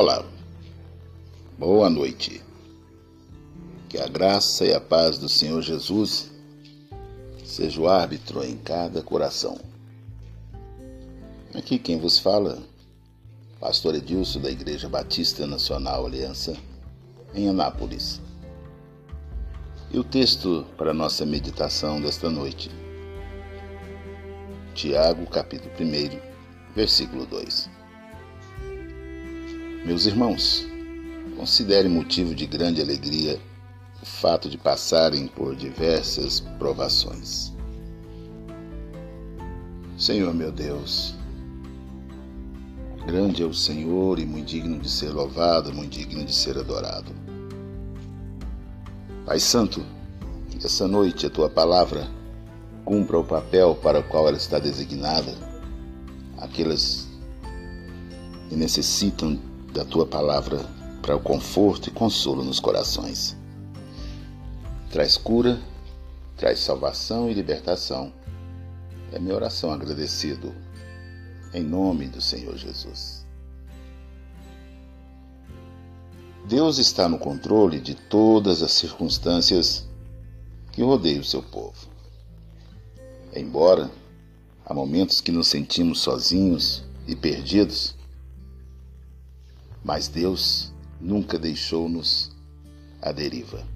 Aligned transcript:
Olá, 0.00 0.24
boa 1.58 1.90
noite. 1.90 2.40
Que 3.88 3.98
a 3.98 4.06
graça 4.06 4.64
e 4.64 4.72
a 4.72 4.80
paz 4.80 5.18
do 5.18 5.28
Senhor 5.28 5.60
Jesus 5.60 6.30
seja 7.44 7.80
o 7.80 7.88
árbitro 7.88 8.44
em 8.44 8.56
cada 8.56 9.02
coração. 9.02 9.58
Aqui 11.52 11.80
quem 11.80 11.98
vos 11.98 12.16
fala, 12.16 12.62
Pastor 13.58 13.96
Edilson 13.96 14.40
da 14.40 14.52
Igreja 14.52 14.88
Batista 14.88 15.48
Nacional 15.48 16.06
Aliança, 16.06 16.56
em 17.34 17.48
Anápolis. 17.48 18.20
E 19.90 19.98
o 19.98 20.04
texto 20.04 20.64
para 20.76 20.94
nossa 20.94 21.26
meditação 21.26 22.00
desta 22.00 22.30
noite, 22.30 22.70
Tiago, 24.76 25.26
capítulo 25.26 25.74
1, 25.74 26.20
versículo 26.72 27.26
2. 27.26 27.77
Meus 29.84 30.06
irmãos, 30.06 30.66
considere 31.36 31.88
motivo 31.88 32.34
de 32.34 32.46
grande 32.46 32.82
alegria 32.82 33.40
o 34.02 34.06
fato 34.06 34.50
de 34.50 34.58
passarem 34.58 35.28
por 35.28 35.54
diversas 35.54 36.40
provações. 36.58 37.52
Senhor 39.96 40.34
meu 40.34 40.52
Deus, 40.52 41.14
grande 43.06 43.42
é 43.42 43.46
o 43.46 43.54
Senhor 43.54 44.18
e 44.18 44.26
muito 44.26 44.48
digno 44.48 44.78
de 44.78 44.90
ser 44.90 45.10
louvado, 45.10 45.72
muito 45.72 45.90
digno 45.90 46.24
de 46.24 46.34
ser 46.34 46.58
adorado. 46.58 47.12
Pai 49.24 49.40
Santo, 49.40 49.84
essa 50.62 50.86
noite 50.88 51.24
a 51.24 51.30
tua 51.30 51.48
palavra 51.48 52.06
cumpra 52.84 53.18
o 53.18 53.24
papel 53.24 53.76
para 53.76 54.00
o 54.00 54.04
qual 54.04 54.28
ela 54.28 54.36
está 54.36 54.58
designada, 54.58 55.32
aqueles 56.36 57.08
que 58.48 58.56
necessitam 58.56 59.47
da 59.72 59.84
tua 59.84 60.06
palavra 60.06 60.64
para 61.02 61.16
o 61.16 61.20
conforto 61.20 61.88
e 61.88 61.92
consolo 61.92 62.42
nos 62.42 62.60
corações. 62.60 63.36
Traz 64.90 65.16
cura, 65.16 65.60
traz 66.36 66.60
salvação 66.60 67.30
e 67.30 67.34
libertação. 67.34 68.12
É 69.12 69.18
minha 69.18 69.34
oração 69.34 69.70
agradecido, 69.72 70.54
em 71.52 71.62
nome 71.62 72.08
do 72.08 72.20
Senhor 72.20 72.56
Jesus. 72.56 73.26
Deus 76.46 76.78
está 76.78 77.08
no 77.08 77.18
controle 77.18 77.78
de 77.78 77.94
todas 77.94 78.62
as 78.62 78.72
circunstâncias 78.72 79.86
que 80.72 80.82
rodeiam 80.82 81.20
o 81.20 81.24
seu 81.24 81.42
povo. 81.42 81.88
Embora 83.34 83.90
há 84.64 84.72
momentos 84.72 85.20
que 85.20 85.30
nos 85.30 85.48
sentimos 85.48 86.00
sozinhos 86.00 86.84
e 87.06 87.14
perdidos, 87.14 87.97
mas 89.88 90.06
Deus 90.06 90.70
nunca 91.00 91.38
deixou-nos 91.38 92.30
à 93.00 93.10
deriva. 93.10 93.66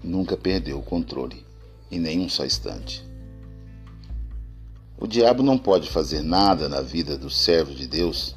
Nunca 0.00 0.36
perdeu 0.36 0.78
o 0.78 0.82
controle, 0.84 1.44
em 1.90 1.98
nenhum 1.98 2.28
só 2.28 2.46
instante. 2.46 3.04
O 4.96 5.04
diabo 5.04 5.42
não 5.42 5.58
pode 5.58 5.90
fazer 5.90 6.22
nada 6.22 6.68
na 6.68 6.80
vida 6.80 7.18
do 7.18 7.28
servo 7.28 7.74
de 7.74 7.88
Deus 7.88 8.36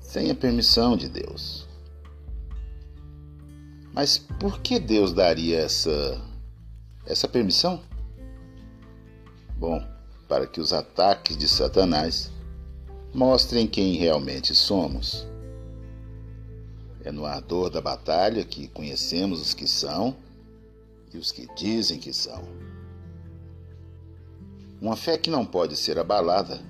sem 0.00 0.30
a 0.30 0.34
permissão 0.36 0.96
de 0.96 1.08
Deus. 1.08 1.66
Mas 3.92 4.16
por 4.16 4.60
que 4.60 4.78
Deus 4.78 5.12
daria 5.12 5.58
essa 5.58 6.22
essa 7.04 7.26
permissão? 7.26 7.82
Bom, 9.56 9.84
para 10.28 10.46
que 10.46 10.60
os 10.60 10.72
ataques 10.72 11.36
de 11.36 11.48
Satanás 11.48 12.30
mostrem 13.12 13.66
quem 13.66 13.96
realmente 13.96 14.54
somos 14.54 15.31
é 17.04 17.10
no 17.10 17.26
ardor 17.26 17.68
da 17.68 17.80
batalha 17.80 18.44
que 18.44 18.68
conhecemos 18.68 19.40
os 19.40 19.54
que 19.54 19.66
são 19.66 20.16
e 21.12 21.18
os 21.18 21.32
que 21.32 21.48
dizem 21.54 21.98
que 21.98 22.12
são. 22.12 22.42
Uma 24.80 24.96
fé 24.96 25.16
que 25.16 25.30
não 25.30 25.44
pode 25.44 25.76
ser 25.76 25.98
abalada 25.98 26.60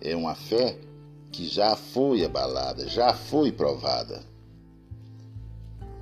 é 0.00 0.14
uma 0.14 0.34
fé 0.34 0.78
que 1.32 1.46
já 1.46 1.74
foi 1.74 2.24
abalada, 2.24 2.88
já 2.88 3.12
foi 3.12 3.50
provada. 3.50 4.22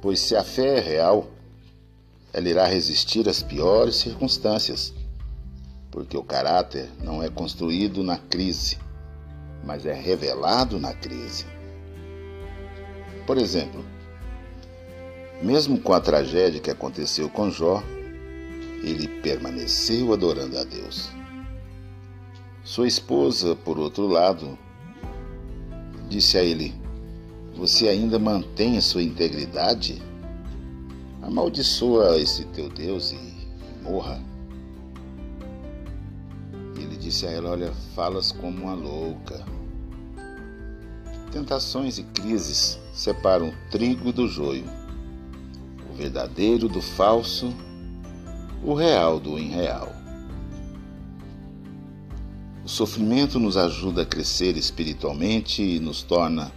Pois 0.00 0.20
se 0.20 0.34
a 0.36 0.44
fé 0.44 0.78
é 0.78 0.80
real, 0.80 1.28
ela 2.32 2.48
irá 2.48 2.66
resistir 2.66 3.28
às 3.28 3.42
piores 3.42 3.96
circunstâncias, 3.96 4.92
porque 5.90 6.16
o 6.16 6.24
caráter 6.24 6.90
não 7.02 7.22
é 7.22 7.28
construído 7.28 8.02
na 8.02 8.18
crise, 8.18 8.78
mas 9.64 9.86
é 9.86 9.92
revelado 9.92 10.78
na 10.80 10.92
crise. 10.92 11.46
Por 13.26 13.38
exemplo, 13.38 13.84
mesmo 15.42 15.80
com 15.80 15.92
a 15.92 16.00
tragédia 16.00 16.60
que 16.60 16.70
aconteceu 16.70 17.28
com 17.28 17.50
Jó, 17.50 17.82
ele 18.82 19.06
permaneceu 19.20 20.12
adorando 20.12 20.58
a 20.58 20.64
Deus. 20.64 21.10
Sua 22.64 22.86
esposa, 22.86 23.56
por 23.56 23.78
outro 23.78 24.06
lado, 24.06 24.58
disse 26.08 26.38
a 26.38 26.42
ele: 26.42 26.74
Você 27.54 27.88
ainda 27.88 28.18
mantém 28.18 28.76
a 28.76 28.80
sua 28.80 29.02
integridade? 29.02 30.00
Amaldiçoa 31.22 32.18
esse 32.18 32.44
teu 32.46 32.68
Deus 32.68 33.12
e 33.12 33.48
morra. 33.82 34.20
Ele 36.76 36.96
disse 36.96 37.26
a 37.26 37.30
ela: 37.30 37.50
Olha, 37.50 37.72
falas 37.94 38.32
como 38.32 38.64
uma 38.64 38.74
louca. 38.74 39.44
Tentações 41.32 41.96
e 41.96 42.02
crises 42.02 42.78
separam 42.92 43.48
o 43.48 43.70
trigo 43.70 44.12
do 44.12 44.28
joio, 44.28 44.66
o 45.90 45.94
verdadeiro 45.94 46.68
do 46.68 46.82
falso, 46.82 47.50
o 48.62 48.74
real 48.74 49.18
do 49.18 49.38
irreal. 49.38 49.90
O 52.62 52.68
sofrimento 52.68 53.38
nos 53.38 53.56
ajuda 53.56 54.02
a 54.02 54.06
crescer 54.06 54.58
espiritualmente 54.58 55.62
e 55.62 55.80
nos 55.80 56.02
torna 56.02 56.52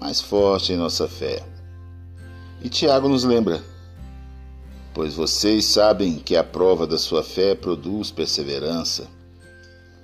mais 0.00 0.20
forte 0.20 0.72
em 0.72 0.76
nossa 0.76 1.06
fé. 1.06 1.40
E 2.60 2.68
Tiago 2.68 3.08
nos 3.08 3.22
lembra: 3.22 3.62
Pois 4.92 5.14
vocês 5.14 5.64
sabem 5.64 6.16
que 6.16 6.34
a 6.34 6.42
prova 6.42 6.88
da 6.88 6.98
sua 6.98 7.22
fé 7.22 7.54
produz 7.54 8.10
perseverança, 8.10 9.06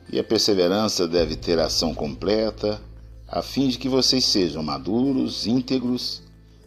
e 0.08 0.20
a 0.20 0.24
perseverança 0.24 1.08
deve 1.08 1.34
ter 1.34 1.58
ação 1.58 1.92
completa 1.92 2.80
a 3.28 3.42
fim 3.42 3.68
de 3.68 3.78
que 3.78 3.88
vocês 3.88 4.24
sejam 4.24 4.62
maduros, 4.62 5.46
íntegros, 5.46 6.22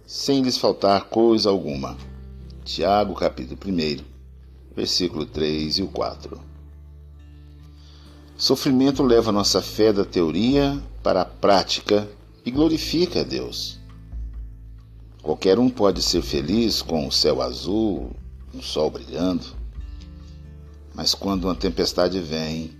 sem 0.05 0.41
lhes 0.41 0.57
faltar 0.57 1.05
coisa 1.05 1.49
alguma. 1.49 1.97
Tiago, 2.63 3.13
capítulo 3.13 3.59
1, 3.65 4.03
versículo 4.75 5.25
3 5.25 5.79
e 5.79 5.83
o 5.83 5.87
4. 5.87 6.39
Sofrimento 8.37 9.01
leva 9.01 9.31
nossa 9.31 9.61
fé 9.61 9.91
da 9.91 10.05
teoria 10.05 10.81
para 11.01 11.21
a 11.21 11.25
prática 11.25 12.07
e 12.45 12.51
glorifica 12.51 13.21
a 13.21 13.23
Deus. 13.23 13.79
Qualquer 15.23 15.57
um 15.59 15.69
pode 15.69 16.01
ser 16.01 16.21
feliz 16.21 16.81
com 16.81 17.07
o 17.07 17.11
céu 17.11 17.41
azul, 17.41 18.11
um 18.53 18.61
sol 18.61 18.91
brilhando, 18.91 19.45
mas 20.93 21.13
quando 21.13 21.45
uma 21.45 21.55
tempestade 21.55 22.19
vem, 22.19 22.71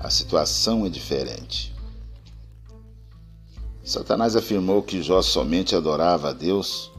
a 0.00 0.10
situação 0.10 0.84
é 0.84 0.88
diferente. 0.88 1.75
Satanás 3.86 4.34
afirmou 4.34 4.82
que 4.82 5.00
Jó 5.00 5.22
somente 5.22 5.76
adorava 5.76 6.30
a 6.30 6.32
Deus 6.32 6.90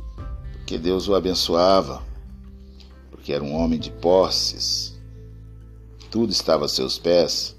porque 0.54 0.78
Deus 0.78 1.10
o 1.10 1.16
abençoava, 1.16 2.02
porque 3.12 3.34
era 3.34 3.44
um 3.44 3.54
homem 3.54 3.78
de 3.78 3.92
posses, 3.92 4.94
tudo 6.10 6.32
estava 6.32 6.64
a 6.64 6.70
seus 6.70 6.98
pés. 6.98 7.58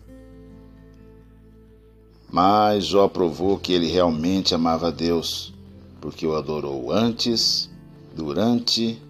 Mas 2.30 2.86
Jó 2.86 3.06
provou 3.06 3.58
que 3.58 3.74
ele 3.74 3.86
realmente 3.86 4.54
amava 4.54 4.88
a 4.88 4.90
Deus, 4.90 5.52
porque 6.00 6.26
o 6.26 6.34
adorou 6.34 6.90
antes, 6.90 7.68
durante 8.16 9.00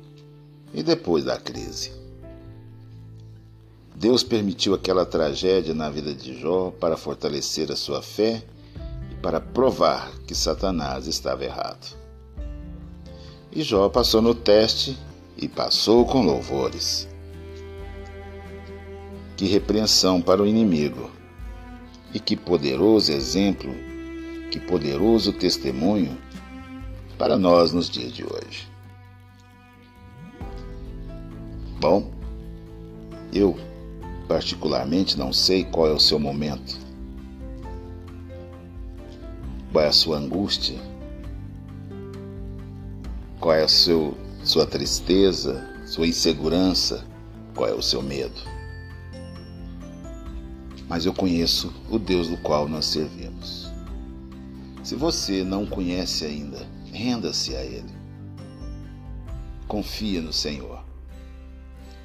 e 0.75 0.82
depois 0.82 1.25
da 1.25 1.38
crise. 1.38 1.93
Deus 3.94 4.25
permitiu 4.25 4.75
aquela 4.75 5.06
tragédia 5.06 5.75
na 5.75 5.88
vida 5.88 6.12
de 6.12 6.41
Jó 6.41 6.73
para 6.73 6.97
fortalecer 6.97 7.71
a 7.71 7.76
sua 7.76 8.03
fé 8.03 8.43
para 9.29 9.43
provar 9.43 10.11
que 10.27 10.35
Satanás 10.35 11.07
estava 11.07 11.45
errado. 11.45 11.95
E 13.53 13.61
Jó 13.63 13.87
passou 13.91 14.23
no 14.23 14.35
teste 14.35 14.97
e 15.37 15.47
passou 15.47 16.07
com 16.07 16.25
louvores. 16.25 17.07
Que 19.37 19.45
repreensão 19.45 20.23
para 20.23 20.43
o 20.43 20.47
inimigo! 20.47 21.11
E 22.15 22.19
que 22.19 22.39
poderoso 22.39 23.13
exemplo, 23.13 23.71
que 24.51 24.59
poderoso 24.59 25.31
testemunho 25.35 26.17
para 27.19 27.37
nós 27.37 27.71
nos 27.71 27.91
dias 27.91 28.11
de 28.11 28.25
hoje. 28.25 28.67
Bom, 31.79 32.11
eu 33.31 33.59
particularmente 34.27 35.19
não 35.19 35.35
sei 35.35 35.65
qual 35.65 35.87
é 35.87 35.93
o 35.93 36.01
seu 36.01 36.19
momento 36.19 36.88
qual 39.73 39.85
é 39.85 39.88
a 39.88 39.93
sua 39.93 40.19
angústia, 40.19 40.79
qual 43.41 43.55
é 43.55 43.62
a 43.62 43.69
seu, 43.69 44.17
sua 44.43 44.67
tristeza, 44.67 45.69
sua 45.87 46.06
insegurança, 46.06 47.05
qual 47.55 47.69
é 47.69 47.75
o 47.75 47.82
seu 47.82 48.03
medo. 48.03 48.41
Mas 50.88 51.05
eu 51.05 51.12
conheço 51.12 51.73
o 51.91 51.99
Deus 51.99 52.29
do 52.29 52.37
qual 52.38 52.67
nós 52.69 52.87
servimos. 52.87 53.70
Se 54.82 54.94
você 54.94 55.44
não 55.44 55.67
conhece 55.67 56.25
ainda, 56.25 56.67
renda-se 56.91 57.55
a 57.55 57.62
Ele. 57.62 57.93
Confia 59.67 60.23
no 60.23 60.32
Senhor. 60.32 60.82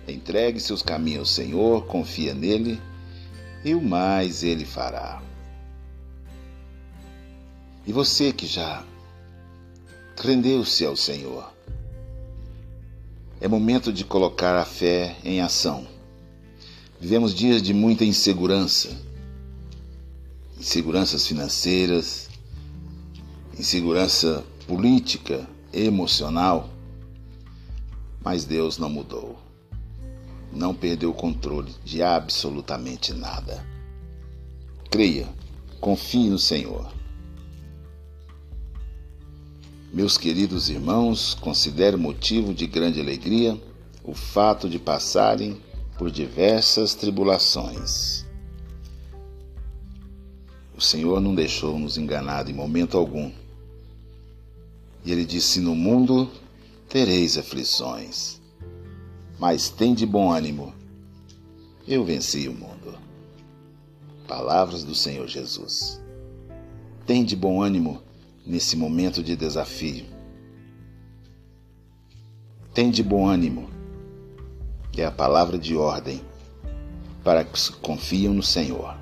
Entregue 0.05 0.59
seus 0.59 0.81
caminhos 0.81 1.19
ao 1.19 1.25
Senhor, 1.25 1.85
confia 1.85 2.33
nele 2.33 2.79
e 3.63 3.73
o 3.73 3.81
mais 3.81 4.43
ele 4.43 4.65
fará. 4.65 5.21
E 7.85 7.91
você 7.91 8.31
que 8.31 8.47
já 8.47 8.85
rendeu-se 10.17 10.85
ao 10.85 10.95
Senhor, 10.95 11.51
é 13.41 13.47
momento 13.47 13.91
de 13.91 14.05
colocar 14.05 14.55
a 14.55 14.63
fé 14.63 15.17
em 15.21 15.41
ação. 15.41 15.85
Vivemos 16.97 17.35
dias 17.35 17.61
de 17.61 17.73
muita 17.73 18.05
insegurança, 18.05 18.89
inseguranças 20.57 21.27
financeiras, 21.27 22.29
insegurança 23.59 24.45
política, 24.65 25.45
emocional, 25.73 26.69
mas 28.23 28.45
Deus 28.45 28.77
não 28.77 28.89
mudou. 28.89 29.37
Não 30.53 30.73
perdeu 30.73 31.09
o 31.09 31.15
controle 31.15 31.75
de 31.83 32.01
absolutamente 32.01 33.11
nada. 33.11 33.65
Creia, 34.89 35.27
confie 35.81 36.29
no 36.29 36.39
Senhor. 36.39 37.02
Meus 39.93 40.17
queridos 40.17 40.69
irmãos, 40.69 41.35
considero 41.35 41.99
motivo 41.99 42.51
de 42.51 42.65
grande 42.65 42.99
alegria 42.99 43.61
o 44.03 44.15
fato 44.15 44.67
de 44.67 44.79
passarem 44.79 45.61
por 45.99 46.09
diversas 46.09 46.95
tribulações. 46.95 48.25
O 50.75 50.81
Senhor 50.81 51.21
não 51.21 51.35
deixou 51.35 51.77
nos 51.77 51.95
enganar 51.95 52.49
em 52.49 52.53
momento 52.53 52.97
algum. 52.97 53.31
E 55.05 55.11
Ele 55.11 55.23
disse: 55.23 55.59
No 55.59 55.75
mundo 55.75 56.27
tereis 56.89 57.37
aflições, 57.37 58.41
mas 59.37 59.69
tem 59.69 59.93
de 59.93 60.07
bom 60.07 60.31
ânimo. 60.31 60.73
Eu 61.87 62.03
venci 62.03 62.47
o 62.47 62.53
mundo. 62.53 62.97
Palavras 64.27 64.83
do 64.83 64.95
Senhor 64.95 65.27
Jesus. 65.27 66.01
Tem 67.05 67.23
de 67.23 67.35
bom 67.35 67.61
ânimo 67.61 68.01
nesse 68.45 68.75
momento 68.75 69.23
de 69.23 69.35
desafio. 69.35 70.05
Tem 72.73 72.89
de 72.89 73.03
bom 73.03 73.27
ânimo, 73.27 73.69
é 74.97 75.05
a 75.05 75.11
palavra 75.11 75.57
de 75.57 75.75
ordem 75.75 76.21
para 77.23 77.43
que 77.43 77.71
confiam 77.81 78.33
no 78.33 78.43
Senhor. 78.43 78.95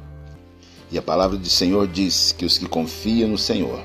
E 0.92 0.98
a 0.98 1.02
palavra 1.02 1.38
do 1.38 1.48
Senhor 1.48 1.88
diz 1.88 2.32
que 2.32 2.46
os 2.46 2.58
que 2.58 2.68
confiam 2.68 3.30
no 3.30 3.38
Senhor 3.38 3.82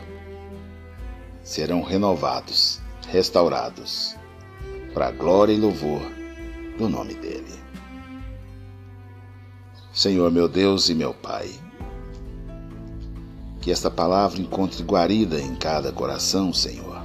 serão 1.43 1.83
renovados, 1.83 2.81
restaurados, 3.09 4.17
para 4.93 5.09
a 5.09 5.13
glória 5.13 5.53
e 5.53 5.61
louvor 5.61 6.03
do 6.77 6.89
nome 6.89 7.15
dEle. 7.15 7.57
Senhor 9.93 10.31
meu 10.31 10.49
Deus 10.49 10.89
e 10.89 10.95
meu 10.95 11.15
Pai, 11.15 11.49
que 13.67 13.73
esta 13.73 13.91
palavra 13.91 14.41
encontre 14.41 14.81
guarida 14.85 15.41
em 15.41 15.53
cada 15.57 15.91
coração, 15.91 16.53
Senhor. 16.53 17.03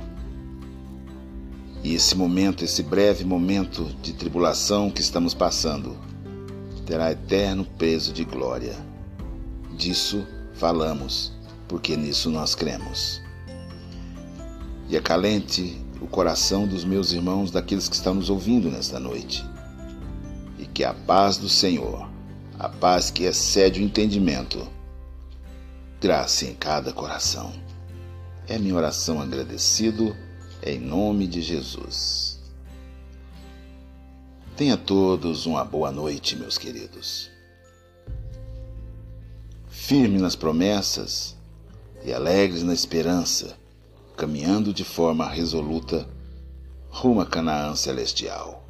E 1.84 1.96
esse 1.96 2.16
momento, 2.16 2.64
esse 2.64 2.84
breve 2.84 3.26
momento 3.26 3.86
de 4.04 4.14
tribulação 4.14 4.92
que 4.92 5.02
estamos 5.02 5.34
passando, 5.34 5.98
terá 6.86 7.12
eterno 7.12 7.66
peso 7.80 8.14
de 8.14 8.24
glória. 8.24 8.76
Disso 9.76 10.24
falamos, 10.54 11.34
porque 11.68 11.98
nisso 11.98 12.30
nós 12.30 12.54
cremos. 12.54 13.20
E 14.88 14.96
acalente 14.96 15.84
o 16.00 16.06
coração 16.06 16.68
dos 16.68 16.86
meus 16.86 17.12
irmãos, 17.12 17.50
daqueles 17.50 17.90
que 17.90 17.96
estão 17.96 18.14
nos 18.14 18.30
ouvindo 18.30 18.70
nesta 18.70 19.00
noite. 19.00 19.44
E 20.60 20.68
que 20.68 20.84
a 20.84 20.94
paz 20.94 21.38
do 21.38 21.50
Senhor, 21.50 22.08
a 22.60 22.70
paz 22.70 23.10
que 23.10 23.24
excede 23.24 23.82
o 23.82 23.84
entendimento, 23.84 24.70
graça 26.02 26.46
em 26.46 26.56
cada 26.56 26.92
coração. 26.92 27.54
É 28.48 28.58
minha 28.58 28.74
oração 28.74 29.22
agradecido 29.22 30.18
em 30.64 30.80
nome 30.80 31.28
de 31.28 31.44
Jesus. 31.44 32.40
Tenha 34.58 34.76
todos 34.76 35.46
uma 35.46 35.64
boa 35.64 35.92
noite, 35.92 36.36
meus 36.36 36.58
queridos. 36.58 37.30
Firme 39.70 40.18
nas 40.18 40.36
promessas 40.36 41.36
e 42.04 42.12
alegres 42.12 42.64
na 42.64 42.74
esperança, 42.74 43.56
caminhando 44.18 44.74
de 44.74 44.84
forma 44.84 45.30
resoluta 45.30 46.10
rumo 46.90 47.22
a 47.22 47.28
Canaã 47.28 47.76
celestial. 47.76 48.68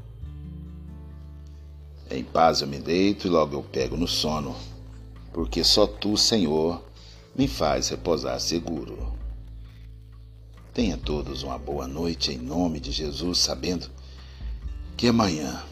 Em 2.10 2.26
paz 2.26 2.60
eu 2.60 2.68
me 2.68 2.78
deito 2.78 3.26
e 3.26 3.30
logo 3.30 3.56
eu 3.56 3.64
pego 3.64 3.96
no 3.96 4.08
sono, 4.08 4.54
porque 5.32 5.64
só 5.64 5.88
tu, 5.88 6.18
Senhor, 6.18 6.91
me 7.36 7.48
faz 7.48 7.90
repousar 7.90 8.40
seguro. 8.40 9.14
Tenha 10.74 10.98
todos 10.98 11.44
uma 11.44 11.58
boa 11.58 11.88
noite 11.88 12.32
em 12.32 12.38
nome 12.38 12.80
de 12.80 12.92
Jesus, 12.92 13.40
sabendo 13.40 13.90
que 14.96 15.08
amanhã, 15.08 15.64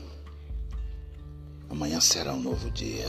amanhã 1.69 2.00
será 2.01 2.33
um 2.33 2.41
novo 2.41 2.69
dia. 2.71 3.07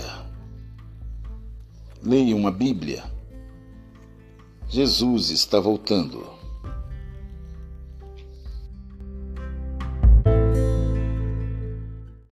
Leia 2.03 2.37
uma 2.37 2.51
Bíblia. 2.51 3.05
Jesus 4.69 5.31
está 5.31 5.59
voltando. 5.59 6.40